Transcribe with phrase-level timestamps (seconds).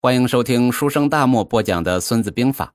[0.00, 2.66] 欢迎收听书生大漠播讲的《孙子兵法》，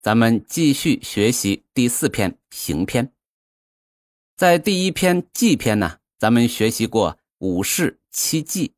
[0.00, 3.12] 咱们继续学习第四篇行篇。
[4.34, 8.72] 在第一篇计篇呢，咱们学习过五事七计，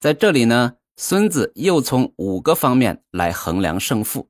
[0.00, 4.28] 在这里呢，孙子又从五个方面来衡量胜负。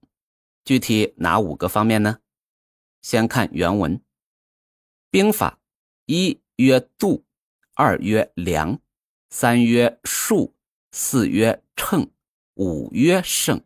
[0.62, 2.18] 具体哪五个方面呢？
[3.00, 3.98] 先看原文：
[5.10, 5.58] 兵法
[6.04, 7.24] 一曰度，
[7.72, 8.78] 二曰量，
[9.30, 10.54] 三曰数，
[10.92, 12.10] 四曰称。
[12.54, 13.60] 五曰胜，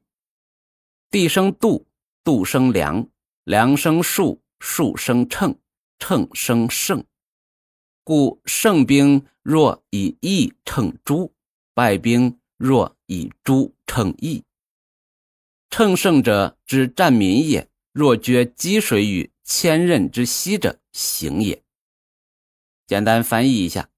[1.10, 1.86] 地生度，
[2.24, 3.06] 度生量，
[3.44, 5.58] 量生数，数生称，
[5.98, 7.04] 称生胜。
[8.02, 11.30] 故胜兵若以义称诸，
[11.74, 14.42] 败兵若以诸称义。
[15.68, 21.62] 乘胜者之战民也，若决积水于千仞之溪者，行也。
[22.86, 23.90] 简单翻译一下，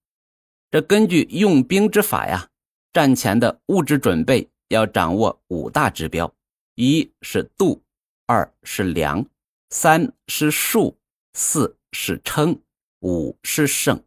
[0.68, 2.50] 这根据用兵之法呀，
[2.92, 4.49] 战前的物质准备。
[4.70, 6.32] 要掌握五大指标：
[6.76, 7.82] 一是度，
[8.26, 9.26] 二是量，
[9.70, 10.96] 三是数，
[11.34, 12.60] 四是称，
[13.00, 14.00] 五是胜。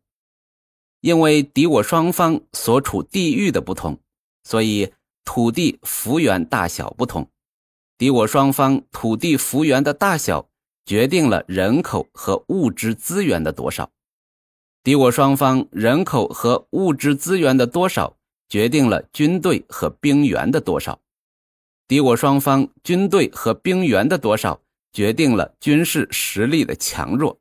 [1.02, 4.00] 因为敌我双方所处地域的不同，
[4.46, 4.94] 所以
[5.26, 7.30] 土地幅员大小不同。
[7.98, 10.50] 敌我双方土地幅员的大小，
[10.86, 13.92] 决定了人口和物质资源的多少。
[14.82, 18.18] 敌我双方人口和物质资源的多少。
[18.54, 21.02] 决定了军队和兵员的多少，
[21.88, 27.40] 敌我双方军队和兵员的多少，决定了军事实力的强弱。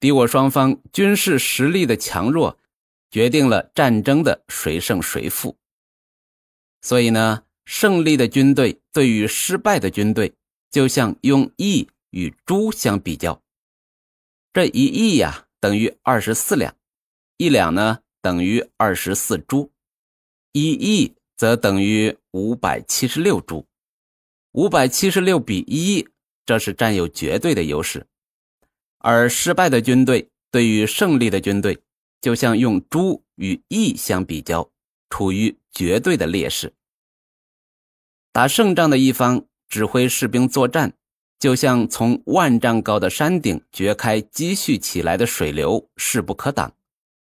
[0.00, 2.58] 敌我双方军事实力的强弱，
[3.10, 5.58] 决定了战争的谁胜谁负。
[6.80, 10.32] 所以呢，胜利的军队对于失败的军队，
[10.70, 13.42] 就像用亿与猪相比较。
[14.54, 16.74] 这一亿呀，等于二十四两，
[17.36, 19.70] 一两呢，等于二十四猪。
[20.58, 23.66] 一亿则等于五百七十六株，
[24.52, 26.08] 五百七十六比一，
[26.46, 28.06] 这是占有绝对的优势。
[28.96, 31.78] 而失败的军队对于胜利的军队，
[32.22, 34.70] 就像用猪与亿相比较，
[35.10, 36.72] 处于绝对的劣势。
[38.32, 40.94] 打胜仗的一方指挥士兵作战，
[41.38, 46.72] 就像从万丈高的山顶掘开积蓄起来的水流，势不可挡。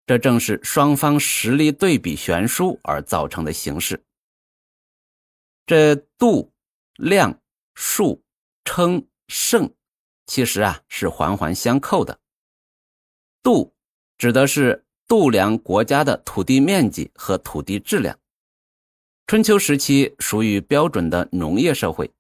[0.06, 4.04] 这正是双方实力对比悬殊而造成的形势。
[5.66, 6.52] 这度、
[6.96, 7.40] 量、
[7.74, 8.22] 数、
[8.66, 9.74] 称、胜，
[10.26, 12.20] 其实啊是环环相扣的。
[13.42, 13.74] 度
[14.18, 18.18] 指的是度量国家的土地面积和土地质量。
[19.26, 22.12] 春秋时期属于标准的农业社会，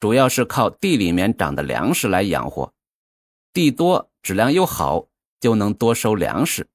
[0.00, 2.74] 主要是靠地里面长的粮食来养活。
[3.52, 5.06] 地多，质量又好，
[5.38, 6.68] 就能多收粮食。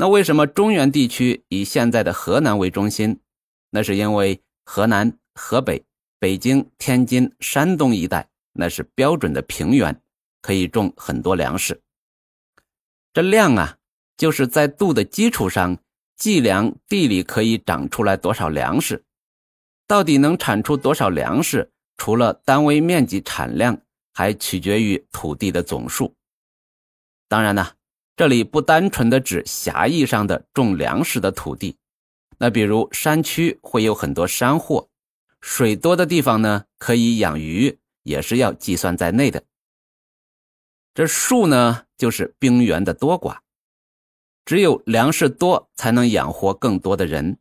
[0.00, 3.18] 那为什么中原地区以现在的河南为中心？
[3.70, 5.84] 那是因为河南、河北、
[6.20, 10.00] 北京、天津、山东一带那是标准的平原，
[10.40, 11.82] 可以种很多粮食。
[13.12, 13.76] 这量啊，
[14.16, 15.76] 就是在度的基础上
[16.14, 19.04] 计量地里可以长出来多少粮食。
[19.88, 21.72] 到底能产出多少粮食？
[21.96, 23.76] 除了单位面积产量，
[24.14, 26.14] 还取决于土地的总数。
[27.26, 27.72] 当然呢。
[28.18, 31.76] 这里不单纯的指狭义上的种粮食的土地，
[32.36, 34.88] 那比如山区会有很多山货，
[35.40, 39.44] 水多的地方呢可以养鱼，也是要计算在内的。
[40.94, 43.38] 这数呢就是兵源的多寡，
[44.44, 47.38] 只有粮食多才能养活更多的人，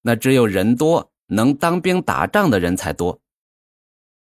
[0.00, 3.20] 那只有人多能当兵打仗的人才多。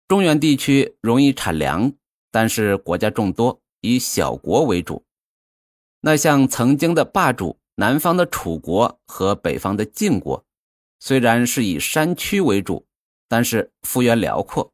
[0.08, 1.94] 中原地区容易产粮，
[2.32, 5.05] 但是国家众多，以小国为主。
[6.06, 10.46] 那像曾经的霸主南方的楚国和北方的晋国，
[11.00, 12.86] 虽然是以山区为主，
[13.28, 14.72] 但是幅员辽阔。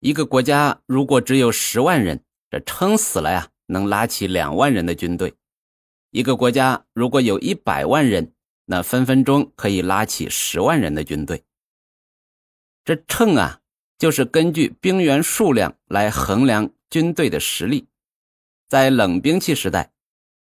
[0.00, 5.34] 一个国家如果只有十万人，这撑死了呀，能拉起两万人的军队；
[6.12, 8.32] 一个国家如果有一百万人，
[8.64, 11.44] 那分分钟可以拉起十万人的军队。
[12.86, 13.60] 这秤啊，
[13.98, 17.86] 就是根据兵员数量来衡量军队的实力。
[18.68, 19.92] 在冷兵器时代，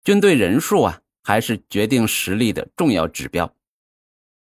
[0.05, 3.55] 军队人数啊还是决定实力的重要指标。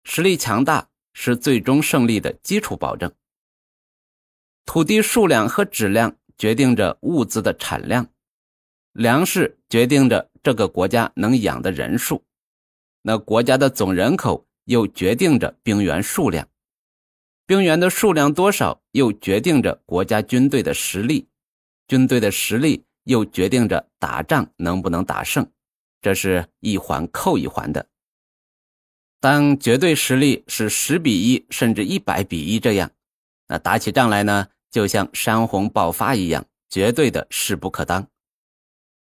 [0.04, 3.12] 实力强大是最终胜利的基础保证。
[4.64, 8.10] 土地数量和质量决定着物资的产量，
[8.92, 12.24] 粮食决定着这个国家能养的人数，
[13.02, 16.48] 那国家的总人口又决定着兵员数量，
[17.46, 21.28] 兵员的数量多少又决定着国家军队的实力，
[21.86, 22.84] 军队的实力。
[23.08, 25.50] 又决定着打仗能不能打胜，
[26.02, 27.88] 这是一环扣一环的。
[29.18, 32.90] 当绝对实力是十比一甚至一百比一这样，
[33.48, 38.06] 那打起仗来呢，就像山洪爆发一样，绝对的势不可当。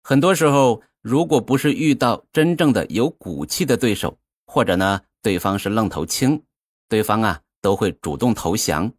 [0.04, 6.44] 很多时候，如果不是遇到真正的有骨气的对手，或者呢，对方是愣头青，
[6.88, 8.94] 对方啊都会主动投降，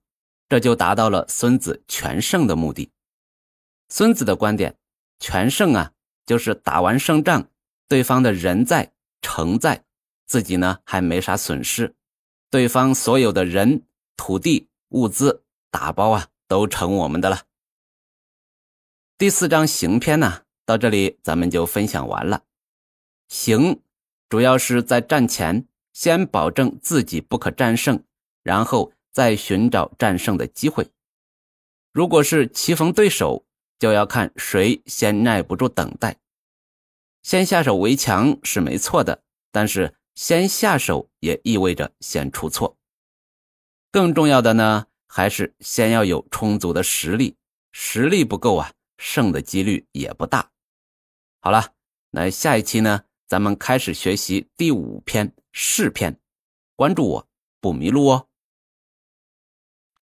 [0.48, 2.90] 这就达到了孙子全胜的目的。
[3.88, 4.76] 孙子的观点，
[5.18, 5.92] 全胜啊，
[6.24, 7.48] 就是打完胜仗，
[7.88, 9.84] 对方的人在城在，
[10.26, 11.94] 自己呢还没啥损失，
[12.50, 13.82] 对方所有的人、
[14.16, 17.42] 土地、物资、打包啊，都成我们的了。
[19.18, 20.42] 第四章行篇呢。
[20.66, 22.42] 到这里，咱们就分享完了。
[23.28, 23.80] 行，
[24.28, 28.02] 主要是在战前先保证自己不可战胜，
[28.42, 30.90] 然后再寻找战胜的机会。
[31.92, 33.45] 如果是棋逢对手，
[33.78, 36.16] 就要看谁先耐不住等待。
[37.22, 42.76] 先下手为强是没错的，但是先下手也意味着先出错。
[43.90, 47.36] 更重要的呢，还是先要有充足的实力，
[47.72, 50.50] 实力不够啊，胜的几率也不大。
[51.40, 51.72] 好了，
[52.10, 56.20] 那下一期呢，咱们开始学习第五篇试篇，
[56.76, 57.28] 关注我
[57.60, 58.25] 不迷路哦。